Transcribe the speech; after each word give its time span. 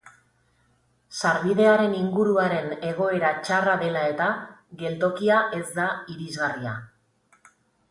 Sarbidearen 1.19 1.93
inguruaren 1.97 2.71
egoera 2.93 3.31
txarra 3.43 3.77
dela 3.83 4.03
eta, 4.15 4.31
geltokia 4.83 5.39
ez 5.61 5.63
da 5.79 5.89
irisgarria. 6.17 6.77